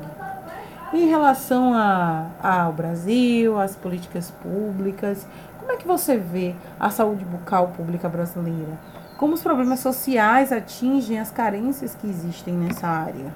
Em 0.93 1.09
relação 1.09 1.75
a, 1.75 2.31
ao 2.41 2.73
Brasil, 2.73 3.59
às 3.59 3.75
políticas 3.75 4.31
públicas, 4.31 5.27
como 5.59 5.73
é 5.73 5.77
que 5.77 5.87
você 5.87 6.17
vê 6.17 6.55
a 6.79 6.91
saúde 6.91 7.25
bucal 7.25 7.73
pública 7.77 8.09
brasileira? 8.09 8.79
Como 9.19 9.35
os 9.35 9.43
problemas 9.43 9.81
sociais 9.81 10.53
atingem 10.53 11.19
as 11.19 11.31
carências 11.31 11.95
que 11.95 12.07
existem 12.07 12.55
nessa 12.55 12.87
área? 12.87 13.35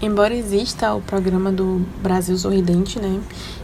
Embora 0.00 0.34
exista 0.34 0.94
o 0.94 1.02
programa 1.02 1.50
do 1.50 1.84
Brasil 2.00 2.36
Sorridente, 2.36 3.00
né, 3.00 3.20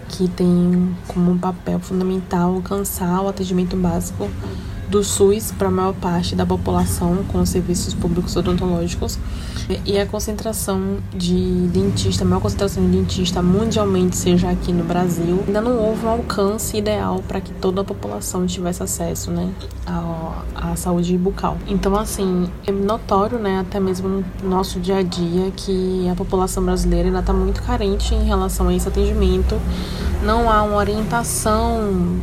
que 0.08 0.28
tem 0.28 0.96
como 1.06 1.38
papel 1.38 1.78
fundamental 1.78 2.54
alcançar 2.54 3.20
o 3.20 3.28
atendimento 3.28 3.76
básico 3.76 4.28
do 4.92 5.02
SUS 5.02 5.50
para 5.52 5.68
a 5.68 5.70
maior 5.70 5.94
parte 5.94 6.36
da 6.36 6.44
população 6.44 7.24
com 7.32 7.44
serviços 7.46 7.94
públicos 7.94 8.36
odontológicos 8.36 9.18
e 9.86 9.98
a 9.98 10.04
concentração 10.04 10.98
de 11.14 11.66
dentista, 11.68 12.24
a 12.24 12.26
maior 12.26 12.42
concentração 12.42 12.84
de 12.84 12.98
dentista 12.98 13.40
mundialmente 13.40 14.14
seja 14.14 14.50
aqui 14.50 14.70
no 14.70 14.84
Brasil, 14.84 15.42
ainda 15.46 15.62
não 15.62 15.78
houve 15.78 16.04
um 16.04 16.10
alcance 16.10 16.76
ideal 16.76 17.22
para 17.26 17.40
que 17.40 17.54
toda 17.54 17.80
a 17.80 17.84
população 17.84 18.44
tivesse 18.46 18.82
acesso, 18.82 19.30
né, 19.30 19.50
à, 19.86 20.42
à 20.54 20.76
saúde 20.76 21.16
bucal. 21.16 21.56
Então, 21.66 21.96
assim, 21.96 22.50
é 22.66 22.70
notório, 22.70 23.38
né, 23.38 23.60
até 23.60 23.80
mesmo 23.80 24.22
no 24.42 24.48
nosso 24.50 24.78
dia 24.78 24.98
a 24.98 25.02
dia, 25.02 25.50
que 25.56 26.06
a 26.10 26.14
população 26.14 26.62
brasileira 26.62 27.08
ainda 27.08 27.20
está 27.20 27.32
muito 27.32 27.62
carente 27.62 28.14
em 28.14 28.24
relação 28.24 28.68
a 28.68 28.74
esse 28.74 28.86
atendimento. 28.86 29.58
Não 30.22 30.52
há 30.52 30.62
uma 30.62 30.76
orientação 30.76 32.20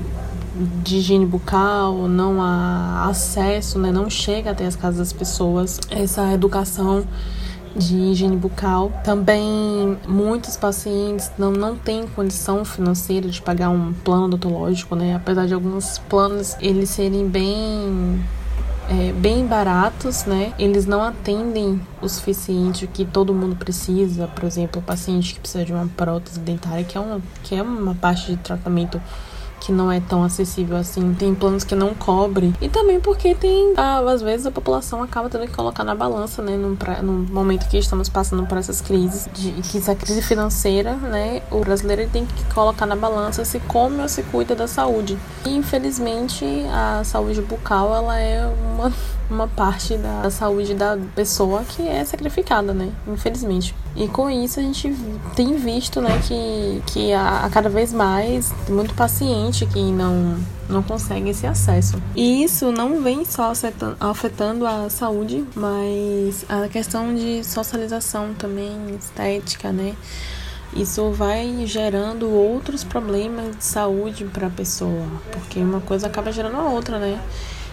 de 0.83 0.97
higiene 0.97 1.25
bucal, 1.25 2.07
não 2.07 2.41
há 2.41 3.07
acesso, 3.09 3.79
né, 3.79 3.91
não 3.91 4.09
chega 4.09 4.51
até 4.51 4.65
as 4.65 4.75
casas 4.75 4.97
das 4.97 5.13
pessoas 5.13 5.79
essa 5.89 6.33
educação 6.33 7.05
de 7.75 7.95
higiene 7.95 8.35
bucal. 8.35 8.91
Também 9.03 9.97
muitos 10.07 10.57
pacientes 10.57 11.31
não, 11.37 11.51
não 11.51 11.75
têm 11.75 12.07
condição 12.07 12.65
financeira 12.65 13.29
de 13.29 13.41
pagar 13.41 13.69
um 13.69 13.93
plano 13.93 14.25
odontológico, 14.25 14.95
né? 14.95 15.15
Apesar 15.15 15.45
de 15.45 15.53
alguns 15.53 15.99
planos 16.09 16.55
eles 16.59 16.89
serem 16.89 17.27
bem 17.27 18.19
é, 18.89 19.11
bem 19.13 19.45
baratos, 19.45 20.25
né? 20.25 20.51
Eles 20.57 20.85
não 20.85 21.03
atendem 21.03 21.79
o 22.01 22.09
suficiente 22.09 22.87
que 22.87 23.05
todo 23.05 23.33
mundo 23.33 23.55
precisa. 23.55 24.27
Por 24.27 24.45
exemplo, 24.45 24.81
o 24.81 24.83
paciente 24.83 25.35
que 25.35 25.39
precisa 25.39 25.63
de 25.63 25.71
uma 25.71 25.87
prótese 25.95 26.39
dentária, 26.39 26.83
que 26.83 26.97
é 26.97 27.01
uma, 27.01 27.21
que 27.43 27.55
é 27.55 27.61
uma 27.61 27.93
parte 27.93 28.31
de 28.31 28.37
tratamento 28.37 28.99
que 29.59 29.71
não 29.71 29.91
é 29.91 29.99
tão 29.99 30.23
acessível 30.23 30.77
assim, 30.77 31.13
tem 31.13 31.33
planos 31.35 31.63
que 31.63 31.75
não 31.75 31.93
cobre. 31.93 32.53
E 32.61 32.69
também 32.69 32.99
porque 32.99 33.35
tem, 33.35 33.73
ah, 33.77 33.99
às 33.99 34.21
vezes 34.21 34.45
a 34.45 34.51
população 34.51 35.03
acaba 35.03 35.29
tendo 35.29 35.45
que 35.45 35.53
colocar 35.53 35.83
na 35.83 35.95
balança, 35.95 36.41
né, 36.41 36.55
no, 36.55 36.77
no 37.03 37.33
momento 37.33 37.67
que 37.67 37.77
estamos 37.77 38.09
passando 38.09 38.45
por 38.45 38.57
essas 38.57 38.81
crises, 38.81 39.29
de 39.33 39.51
que 39.51 39.77
essa 39.77 39.95
crise 39.95 40.21
financeira, 40.21 40.95
né, 40.95 41.41
o 41.51 41.59
brasileiro 41.59 42.09
tem 42.11 42.25
que 42.25 42.43
colocar 42.53 42.85
na 42.85 42.95
balança 42.95 43.43
se 43.45 43.59
come 43.61 44.01
ou 44.01 44.09
se 44.09 44.23
cuida 44.23 44.55
da 44.55 44.67
saúde. 44.67 45.17
E 45.45 45.55
infelizmente 45.55 46.45
a 46.71 47.03
saúde 47.03 47.41
bucal, 47.41 47.93
ela 47.95 48.19
é 48.19 48.45
uma 48.73 48.91
uma 49.29 49.47
parte 49.47 49.95
da 49.97 50.29
saúde 50.29 50.73
da 50.73 50.97
pessoa 51.15 51.63
que 51.63 51.87
é 51.87 52.03
sacrificada, 52.03 52.73
né? 52.73 52.91
Infelizmente. 53.07 53.75
E 53.95 54.07
com 54.07 54.29
isso 54.29 54.59
a 54.59 54.63
gente 54.63 54.95
tem 55.35 55.55
visto, 55.55 56.01
né, 56.01 56.19
que, 56.27 56.81
que 56.87 57.13
a, 57.13 57.49
cada 57.51 57.69
vez 57.69 57.93
mais 57.93 58.51
muito 58.67 58.93
paciente 58.93 59.65
que 59.65 59.81
não 59.91 60.37
não 60.69 60.83
consegue 60.83 61.31
esse 61.31 61.47
acesso. 61.47 61.99
E 62.15 62.43
isso 62.43 62.71
não 62.71 63.01
vem 63.01 63.25
só 63.25 63.51
afetando 63.99 64.67
a 64.67 64.87
saúde, 64.87 65.43
mas 65.55 66.45
a 66.47 66.67
questão 66.67 67.15
de 67.15 67.43
socialização 67.43 68.35
também, 68.35 68.95
estética, 68.95 69.71
né? 69.71 69.95
Isso 70.75 71.11
vai 71.11 71.65
gerando 71.65 72.29
outros 72.29 72.83
problemas 72.83 73.57
de 73.57 73.63
saúde 73.63 74.25
para 74.25 74.45
a 74.45 74.51
pessoa, 74.51 75.07
porque 75.31 75.59
uma 75.59 75.81
coisa 75.81 76.05
acaba 76.05 76.31
gerando 76.31 76.57
a 76.57 76.69
outra, 76.69 76.99
né? 76.99 77.19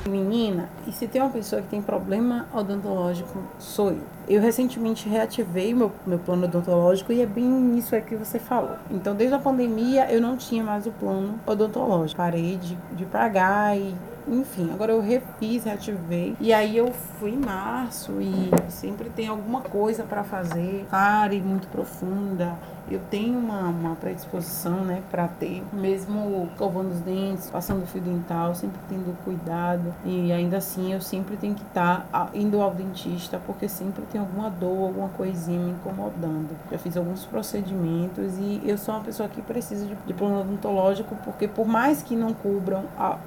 Menina, 0.09 0.69
e 0.87 0.93
se 0.93 1.07
tem 1.07 1.21
uma 1.21 1.31
pessoa 1.31 1.63
que 1.63 1.69
tem 1.69 1.83
problema 1.83 2.47
odontológico, 2.53 3.43
sou 3.59 3.91
eu. 3.91 4.16
Eu 4.29 4.41
recentemente 4.41 5.09
reativei 5.09 5.73
meu, 5.73 5.93
meu 6.07 6.19
plano 6.19 6.45
odontológico 6.45 7.13
e 7.13 7.21
é 7.21 7.27
bem 7.27 7.79
isso 7.79 7.95
é 7.95 8.01
que 8.01 8.17
você 8.17 8.39
falou. 8.39 8.77
Então, 8.91 9.15
desde 9.15 9.35
a 9.35 9.39
pandemia, 9.39 10.11
eu 10.11 10.21
não 10.21 10.37
tinha 10.37 10.65
mais 10.65 10.87
o 10.87 10.91
plano 10.91 11.39
odontológico. 11.47 12.17
Parei 12.17 12.57
de, 12.57 12.77
de 12.93 13.05
pagar 13.05 13.77
e 13.77 13.95
enfim, 14.29 14.71
agora 14.73 14.93
eu 14.93 15.01
refiz, 15.01 15.65
reativei. 15.65 16.37
E 16.41 16.53
aí 16.53 16.77
eu 16.77 16.93
fui 17.19 17.31
em 17.31 17.39
março 17.39 18.21
e 18.21 18.51
sempre 18.69 19.09
tem 19.09 19.29
alguma 19.29 19.61
coisa 19.61 20.03
para 20.03 20.25
fazer, 20.25 20.85
e 21.31 21.41
muito 21.41 21.69
profunda 21.69 22.57
eu 22.91 23.01
tenho 23.11 23.39
uma, 23.39 23.63
uma 23.63 23.97
predisposição, 23.97 24.85
né, 24.85 25.03
para 25.11 25.27
ter, 25.27 25.63
mesmo 25.73 26.49
escovando 26.53 26.93
os 26.93 27.01
dentes, 27.01 27.51
passando 27.51 27.87
fio 27.87 28.01
dental, 28.01 28.55
sempre 28.55 28.79
tendo 28.89 29.17
cuidado. 29.25 29.93
E 30.05 30.33
ainda 30.33 30.59
assim 30.59 30.93
eu 30.93 31.01
sempre 31.01 31.37
tenho 31.37 31.55
que 31.55 31.63
estar 31.63 32.07
tá 32.11 32.31
indo 32.33 32.61
ao 32.61 32.73
dentista, 32.73 33.41
porque 33.45 33.69
sempre 33.69 34.05
tem 34.07 34.16
alguma 34.17 34.51
dor, 34.51 34.89
alguma 34.89 35.09
coisinha 35.11 35.59
me 35.59 35.71
incomodando. 35.71 36.57
Já 36.71 36.79
fiz 36.79 36.97
alguns 36.97 37.25
procedimentos 37.25 38.39
e 38.39 38.63
eu 38.65 38.79
sou 38.79 38.95
uma 38.95 39.05
pessoa 39.05 39.29
que 39.29 39.43
precisa 39.43 39.87
de, 39.87 40.15
plano 40.15 40.41
odontológico, 40.41 41.15
porque 41.25 41.47
por 41.47 41.67
mais 41.67 42.03
que 42.03 42.17
não 42.17 42.33
cubram, 42.33 42.85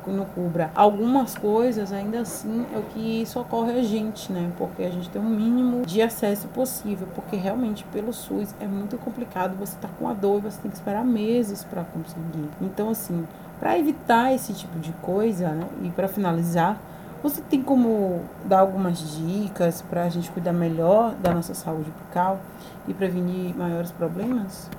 não 0.07 0.25
cubra 0.25 0.71
algumas 0.73 1.37
coisas, 1.37 1.93
ainda 1.93 2.21
assim 2.21 2.65
é 2.73 2.77
o 2.77 2.83
que 2.83 3.25
socorre 3.25 3.73
a 3.79 3.83
gente, 3.83 4.31
né? 4.31 4.51
Porque 4.57 4.83
a 4.83 4.89
gente 4.89 5.09
tem 5.09 5.21
um 5.21 5.29
mínimo 5.29 5.85
de 5.85 6.01
acesso 6.01 6.47
possível, 6.47 7.07
porque 7.13 7.35
realmente 7.35 7.83
pelo 7.85 8.11
SUS 8.11 8.53
é 8.59 8.67
muito 8.67 8.97
complicado 8.97 9.55
você 9.57 9.75
está 9.75 9.87
com 9.87 10.07
a 10.07 10.13
dor 10.13 10.39
e 10.39 10.41
você 10.41 10.61
tem 10.61 10.71
que 10.71 10.77
esperar 10.77 11.03
meses 11.03 11.63
para 11.63 11.83
conseguir. 11.83 12.49
Então, 12.61 12.89
assim, 12.89 13.27
para 13.59 13.77
evitar 13.77 14.33
esse 14.33 14.53
tipo 14.53 14.79
de 14.79 14.91
coisa, 15.01 15.49
né, 15.49 15.67
e 15.83 15.89
para 15.89 16.07
finalizar, 16.07 16.79
você 17.21 17.41
tem 17.41 17.61
como 17.61 18.21
dar 18.45 18.59
algumas 18.59 18.99
dicas 19.17 19.81
para 19.81 20.03
a 20.03 20.09
gente 20.09 20.29
cuidar 20.31 20.53
melhor 20.53 21.13
da 21.15 21.33
nossa 21.33 21.53
saúde 21.53 21.91
bucal 21.91 22.39
e 22.87 22.93
prevenir 22.93 23.55
maiores 23.55 23.91
problemas? 23.91 24.69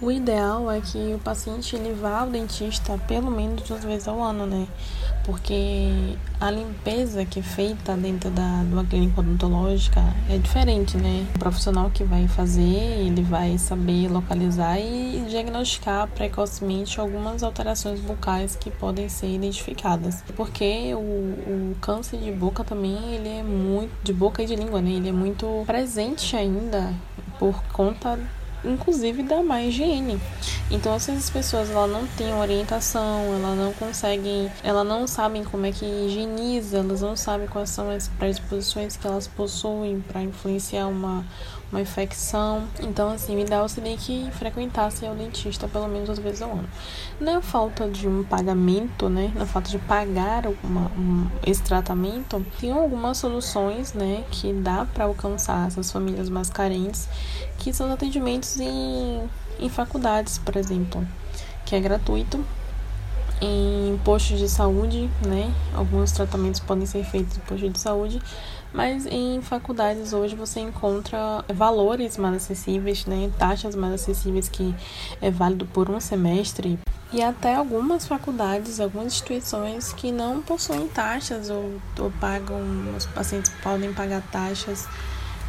O 0.00 0.12
ideal 0.12 0.70
é 0.70 0.80
que 0.80 1.14
o 1.14 1.18
paciente 1.18 1.74
ele 1.74 1.92
vá 1.92 2.20
ao 2.20 2.28
dentista 2.28 2.96
pelo 3.08 3.30
menos 3.30 3.62
duas 3.62 3.84
vezes 3.84 4.06
ao 4.06 4.22
ano, 4.22 4.46
né? 4.46 4.66
Porque 5.28 6.16
a 6.40 6.50
limpeza 6.50 7.22
que 7.22 7.40
é 7.40 7.42
feita 7.42 7.94
dentro 7.98 8.30
da, 8.30 8.64
uma 8.72 8.82
clínica 8.82 9.20
odontológica 9.20 10.00
é 10.30 10.38
diferente, 10.38 10.96
né? 10.96 11.26
O 11.36 11.38
profissional 11.38 11.90
que 11.90 12.02
vai 12.02 12.26
fazer, 12.26 12.62
ele 12.62 13.20
vai 13.20 13.58
saber 13.58 14.08
localizar 14.08 14.80
e 14.80 15.26
diagnosticar 15.28 16.08
precocemente 16.08 16.98
algumas 16.98 17.42
alterações 17.42 18.00
bucais 18.00 18.56
que 18.56 18.70
podem 18.70 19.10
ser 19.10 19.34
identificadas. 19.34 20.24
Porque 20.34 20.94
o, 20.94 20.98
o 20.98 21.76
câncer 21.78 22.20
de 22.20 22.32
boca 22.32 22.64
também, 22.64 22.96
ele 23.14 23.28
é 23.28 23.42
muito, 23.42 23.92
de 24.02 24.14
boca 24.14 24.42
e 24.42 24.46
de 24.46 24.56
língua, 24.56 24.80
né? 24.80 24.92
Ele 24.92 25.10
é 25.10 25.12
muito 25.12 25.62
presente 25.66 26.34
ainda 26.36 26.94
por 27.38 27.62
conta 27.64 28.18
inclusive 28.64 29.22
da 29.22 29.42
má 29.42 29.62
higiene. 29.62 30.20
Então, 30.70 30.98
se 30.98 31.10
as 31.10 31.30
pessoas 31.30 31.70
ela 31.70 31.86
não 31.86 32.06
têm 32.06 32.34
orientação, 32.34 33.22
ela 33.34 33.54
não 33.54 33.72
conseguem, 33.72 34.50
ela 34.62 34.84
não 34.84 35.06
sabem 35.06 35.44
como 35.44 35.66
é 35.66 35.72
que 35.72 35.84
higieniza, 35.84 36.78
elas 36.78 37.00
não 37.00 37.16
sabem 37.16 37.46
quais 37.46 37.70
são 37.70 37.90
as 37.90 38.08
predisposições 38.08 38.96
que 38.96 39.06
elas 39.06 39.26
possuem 39.26 40.00
para 40.00 40.22
influenciar 40.22 40.86
uma 40.88 41.24
uma 41.70 41.80
infecção. 41.80 42.66
Então, 42.80 43.10
assim, 43.10 43.36
o 43.36 43.38
ideal 43.38 43.68
seria 43.68 43.96
que 43.96 44.30
frequentasse 44.32 45.04
o 45.04 45.14
dentista 45.14 45.68
pelo 45.68 45.88
menos 45.88 46.06
duas 46.06 46.18
vezes 46.18 46.42
ao 46.42 46.50
ano. 46.52 46.68
Na 47.20 47.40
falta 47.40 47.88
de 47.88 48.08
um 48.08 48.24
pagamento, 48.24 49.08
né, 49.08 49.32
na 49.34 49.46
falta 49.46 49.70
de 49.70 49.78
pagar 49.78 50.44
uma, 50.62 50.90
um, 50.96 51.28
esse 51.46 51.62
tratamento, 51.62 52.44
tem 52.60 52.72
algumas 52.72 53.18
soluções, 53.18 53.92
né, 53.92 54.24
que 54.30 54.52
dá 54.52 54.86
para 54.86 55.04
alcançar 55.04 55.68
essas 55.68 55.90
famílias 55.90 56.28
mais 56.28 56.50
carentes, 56.50 57.08
que 57.58 57.72
são 57.72 57.86
os 57.86 57.92
atendimentos 57.92 58.58
em, 58.58 59.28
em 59.58 59.68
faculdades, 59.68 60.38
por 60.38 60.56
exemplo, 60.56 61.06
que 61.64 61.74
é 61.74 61.80
gratuito 61.80 62.44
em 63.40 63.98
postos 64.04 64.38
de 64.38 64.48
saúde, 64.48 65.10
né? 65.26 65.52
Alguns 65.74 66.12
tratamentos 66.12 66.60
podem 66.60 66.86
ser 66.86 67.04
feitos 67.04 67.36
em 67.36 67.40
postos 67.40 67.72
de 67.72 67.78
saúde, 67.78 68.22
mas 68.72 69.06
em 69.06 69.40
faculdades 69.40 70.12
hoje 70.12 70.34
você 70.34 70.60
encontra 70.60 71.44
valores 71.48 72.16
mais 72.16 72.36
acessíveis, 72.36 73.06
né? 73.06 73.30
Taxas 73.38 73.74
mais 73.74 73.94
acessíveis 73.94 74.48
que 74.48 74.74
é 75.20 75.30
válido 75.30 75.66
por 75.66 75.90
um 75.90 76.00
semestre. 76.00 76.78
E 77.10 77.22
até 77.22 77.54
algumas 77.54 78.06
faculdades, 78.06 78.80
algumas 78.80 79.06
instituições 79.06 79.94
que 79.94 80.12
não 80.12 80.42
possuem 80.42 80.86
taxas 80.88 81.48
ou, 81.48 81.80
ou 81.98 82.10
pagam, 82.20 82.60
os 82.94 83.06
pacientes 83.06 83.50
podem 83.62 83.94
pagar 83.94 84.20
taxas 84.30 84.86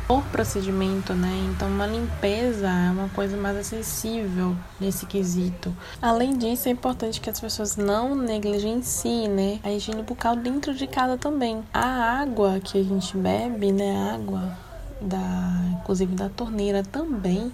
por 0.09 0.23
procedimento, 0.23 1.13
né? 1.13 1.29
Então, 1.53 1.67
uma 1.67 1.85
limpeza 1.85 2.67
é 2.67 2.89
uma 2.89 3.09
coisa 3.09 3.37
mais 3.37 3.55
acessível 3.55 4.55
nesse 4.79 5.05
quesito. 5.05 5.71
Além 6.01 6.35
disso, 6.35 6.67
é 6.67 6.71
importante 6.71 7.21
que 7.21 7.29
as 7.29 7.39
pessoas 7.39 7.77
não 7.77 8.15
negligenciem, 8.15 9.27
né? 9.27 9.59
A 9.63 9.71
higiene 9.71 10.01
bucal 10.01 10.35
dentro 10.35 10.73
de 10.73 10.87
casa 10.87 11.15
também. 11.15 11.63
A 11.71 12.21
água 12.21 12.59
que 12.59 12.79
a 12.79 12.83
gente 12.83 13.15
bebe, 13.15 13.71
né? 13.71 13.95
A 13.95 14.15
água 14.15 14.57
da, 14.99 15.77
inclusive 15.79 16.15
da 16.15 16.27
torneira 16.27 16.81
também, 16.81 17.53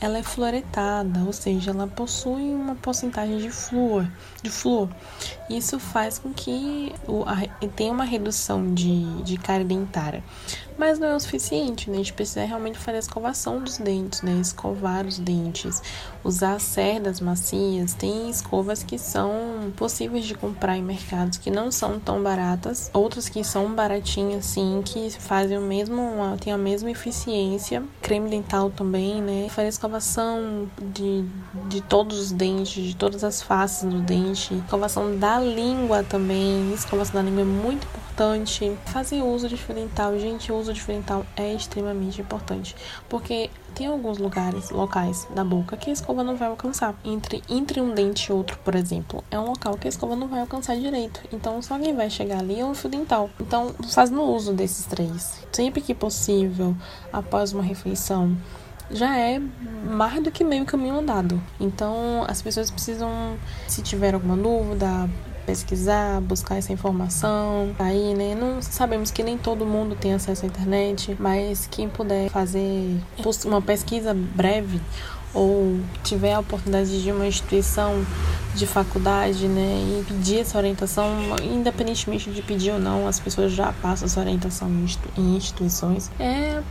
ela 0.00 0.18
é 0.18 0.22
fluoretada, 0.22 1.20
ou 1.26 1.32
seja, 1.32 1.70
ela 1.70 1.86
possui 1.86 2.54
uma 2.54 2.74
porcentagem 2.74 3.38
de 3.38 3.50
flúor, 3.50 4.06
de 4.42 4.50
flúor. 4.50 4.88
Isso 5.48 5.78
faz 5.78 6.18
com 6.18 6.32
que 6.32 6.94
o, 7.08 7.24
a, 7.24 7.36
tenha 7.68 7.92
uma 7.92 8.04
redução 8.04 8.74
de, 8.74 9.22
de 9.22 9.36
cárie 9.38 9.64
dentária. 9.64 10.22
Mas 10.78 10.98
não 10.98 11.08
é 11.08 11.16
o 11.16 11.20
suficiente, 11.20 11.88
né? 11.88 11.96
A 11.96 11.98
gente 11.98 12.12
precisa 12.12 12.44
realmente 12.44 12.78
fazer 12.78 12.98
a 12.98 13.00
escovação 13.00 13.62
dos 13.62 13.78
dentes, 13.78 14.20
né? 14.22 14.38
Escovar 14.40 15.06
os 15.06 15.18
dentes, 15.18 15.82
usar 16.22 16.60
cerdas 16.60 17.20
macias. 17.20 17.94
Tem 17.94 18.28
escovas 18.28 18.82
que 18.82 18.98
são 18.98 19.72
possíveis 19.76 20.26
de 20.26 20.34
comprar 20.34 20.76
em 20.76 20.82
mercados 20.82 21.38
que 21.38 21.50
não 21.50 21.72
são 21.72 21.98
tão 21.98 22.22
baratas, 22.22 22.90
outras 22.92 23.28
que 23.28 23.42
são 23.42 23.74
baratinhas, 23.74 24.44
sim, 24.44 24.82
que 24.84 25.10
fazem 25.10 25.56
o 25.56 25.62
mesmo, 25.62 25.98
tem 26.40 26.52
a 26.52 26.58
mesma 26.58 26.90
eficiência. 26.90 27.82
Creme 28.02 28.28
dental 28.28 28.70
também, 28.70 29.22
né? 29.22 29.48
Fazer 29.48 29.66
a 29.66 29.70
escovação 29.70 30.68
de, 30.94 31.24
de 31.68 31.80
todos 31.80 32.18
os 32.18 32.32
dentes, 32.32 32.84
de 32.84 32.94
todas 32.94 33.24
as 33.24 33.40
faces 33.40 33.88
do 33.88 34.00
dente, 34.00 34.54
escovação 34.54 35.18
da 35.18 35.40
língua 35.40 36.02
também. 36.02 36.72
Escovação 36.74 37.14
da 37.14 37.22
língua 37.22 37.42
é 37.42 37.44
muito 37.44 37.86
importante. 37.86 38.05
Fazer 38.86 39.22
uso 39.22 39.48
de 39.48 39.56
fio 39.56 39.74
dental, 39.74 40.18
gente, 40.18 40.50
uso 40.50 40.66
uso 40.66 40.72
de 40.72 40.80
fio 40.82 40.94
dental 40.94 41.24
é 41.36 41.54
extremamente 41.54 42.20
importante, 42.20 42.74
porque 43.08 43.50
tem 43.74 43.86
alguns 43.86 44.18
lugares, 44.18 44.70
locais 44.70 45.28
da 45.34 45.44
boca 45.44 45.76
que 45.76 45.90
a 45.90 45.92
escova 45.92 46.24
não 46.24 46.34
vai 46.34 46.48
alcançar. 46.48 46.94
Entre, 47.04 47.42
entre 47.48 47.80
um 47.80 47.94
dente 47.94 48.30
e 48.30 48.32
outro, 48.32 48.58
por 48.64 48.74
exemplo, 48.74 49.22
é 49.30 49.38
um 49.38 49.46
local 49.46 49.76
que 49.76 49.86
a 49.86 49.90
escova 49.90 50.16
não 50.16 50.26
vai 50.26 50.40
alcançar 50.40 50.76
direito. 50.76 51.20
Então, 51.32 51.60
só 51.62 51.78
quem 51.78 51.94
vai 51.94 52.10
chegar 52.10 52.38
ali 52.38 52.58
é 52.58 52.64
o 52.64 52.74
fio 52.74 52.90
dental. 52.90 53.30
Então, 53.40 53.74
faz 53.90 54.10
no 54.10 54.22
uso 54.22 54.52
desses 54.52 54.86
três. 54.86 55.46
Sempre 55.52 55.80
que 55.80 55.94
possível, 55.94 56.74
após 57.12 57.52
uma 57.52 57.62
refeição, 57.62 58.36
já 58.90 59.16
é 59.16 59.40
mais 59.84 60.22
do 60.22 60.30
que 60.30 60.42
meio 60.42 60.64
caminho 60.64 60.98
andado. 60.98 61.40
Então, 61.60 62.24
as 62.26 62.40
pessoas 62.42 62.70
precisam, 62.70 63.36
se 63.68 63.82
tiver 63.82 64.14
alguma 64.14 64.36
dúvida, 64.36 65.08
pesquisar, 65.46 66.20
buscar 66.20 66.56
essa 66.56 66.72
informação. 66.72 67.74
Aí, 67.78 68.14
né, 68.14 68.34
não 68.34 68.60
sabemos 68.60 69.10
que 69.10 69.22
nem 69.22 69.38
todo 69.38 69.64
mundo 69.64 69.94
tem 69.94 70.12
acesso 70.12 70.44
à 70.44 70.48
internet, 70.48 71.16
mas 71.18 71.68
quem 71.70 71.88
puder 71.88 72.28
fazer 72.28 73.00
uma 73.44 73.62
pesquisa 73.62 74.12
breve 74.12 74.80
ou 75.32 75.78
tiver 76.02 76.32
a 76.32 76.40
oportunidade 76.40 77.02
de 77.02 77.12
uma 77.12 77.26
instituição 77.26 78.04
de 78.54 78.66
faculdade, 78.66 79.46
né, 79.46 80.00
e 80.00 80.04
pedir 80.04 80.40
essa 80.40 80.56
orientação, 80.56 81.06
independentemente 81.42 82.30
de 82.30 82.40
pedir 82.40 82.70
ou 82.70 82.78
não, 82.78 83.06
as 83.06 83.20
pessoas 83.20 83.52
já 83.52 83.70
passam 83.82 84.06
essa 84.06 84.18
orientação 84.18 84.68
em 85.16 85.36
instituições, 85.36 86.10
é 86.18 86.62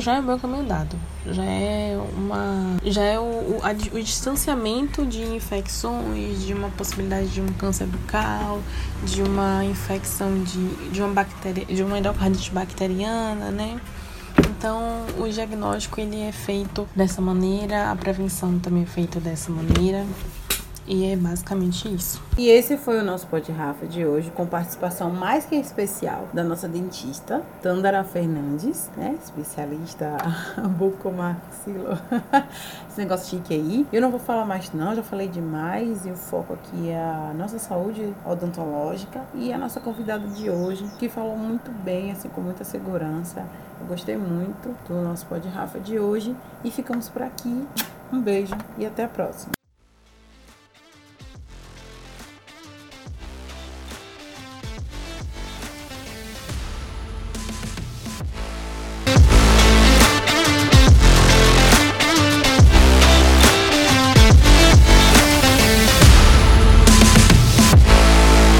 já 0.00 0.16
é 0.16 0.20
o 0.20 0.22
meu 0.22 0.38
caminho 0.38 0.64
dado. 0.64 0.96
Já 1.26 1.44
é 1.44 1.98
uma. 2.16 2.76
Já 2.84 3.02
é 3.02 3.18
o, 3.18 3.22
o, 3.22 3.60
a, 3.62 3.70
o 3.70 4.02
distanciamento 4.02 5.04
de 5.04 5.22
infecções, 5.22 6.44
de 6.44 6.54
uma 6.54 6.68
possibilidade 6.70 7.28
de 7.28 7.40
um 7.40 7.48
câncer 7.48 7.86
bucal, 7.86 8.60
de 9.04 9.22
uma 9.22 9.64
infecção 9.64 10.42
de, 10.42 10.90
de 10.90 11.02
uma 11.02 11.12
bactéria, 11.12 11.64
de 11.64 11.82
uma 11.82 11.98
endocardite 11.98 12.50
bacteriana, 12.50 13.50
né? 13.50 13.80
Então, 14.50 15.04
o 15.18 15.28
diagnóstico 15.28 16.00
ele 16.00 16.20
é 16.20 16.32
feito 16.32 16.88
dessa 16.94 17.20
maneira, 17.20 17.90
a 17.90 17.96
prevenção 17.96 18.58
também 18.58 18.84
é 18.84 18.86
feita 18.86 19.20
dessa 19.20 19.50
maneira. 19.50 20.06
E 20.88 21.04
é 21.04 21.16
basicamente 21.16 21.86
isso. 21.94 22.22
E 22.38 22.48
esse 22.48 22.78
foi 22.78 22.98
o 22.98 23.04
nosso 23.04 23.26
Pod 23.26 23.52
Rafa 23.52 23.84
de 23.84 24.06
hoje, 24.06 24.30
com 24.30 24.46
participação 24.46 25.10
mais 25.10 25.44
que 25.44 25.54
especial 25.54 26.26
da 26.32 26.42
nossa 26.42 26.66
dentista, 26.66 27.42
Tandara 27.60 28.02
Fernandes, 28.04 28.90
né? 28.96 29.14
Especialista 29.22 30.16
bucomaxilo. 30.78 31.98
Esse 32.88 32.98
negócio 32.98 33.28
chique 33.28 33.52
aí. 33.52 33.86
Eu 33.92 34.00
não 34.00 34.10
vou 34.10 34.18
falar 34.18 34.46
mais 34.46 34.72
não, 34.72 34.94
já 34.94 35.02
falei 35.02 35.28
demais. 35.28 36.06
E 36.06 36.10
o 36.10 36.16
foco 36.16 36.54
aqui 36.54 36.88
é 36.88 36.98
a 36.98 37.34
nossa 37.36 37.58
saúde 37.58 38.14
odontológica 38.24 39.20
e 39.34 39.52
a 39.52 39.58
nossa 39.58 39.80
convidada 39.80 40.26
de 40.26 40.48
hoje, 40.48 40.86
que 40.98 41.10
falou 41.10 41.36
muito 41.36 41.70
bem, 41.84 42.12
assim, 42.12 42.30
com 42.30 42.40
muita 42.40 42.64
segurança. 42.64 43.44
Eu 43.78 43.86
gostei 43.86 44.16
muito 44.16 44.74
do 44.88 44.94
nosso 45.02 45.26
Pod 45.26 45.46
Rafa 45.48 45.78
de 45.78 45.98
hoje. 45.98 46.34
E 46.64 46.70
ficamos 46.70 47.10
por 47.10 47.20
aqui. 47.20 47.66
Um 48.10 48.22
beijo 48.22 48.54
e 48.78 48.86
até 48.86 49.04
a 49.04 49.08
próxima. 49.08 49.57